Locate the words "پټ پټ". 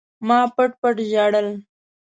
0.55-0.95